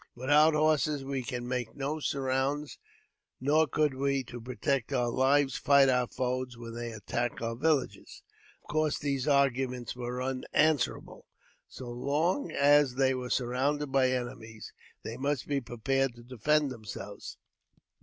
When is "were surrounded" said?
13.13-13.93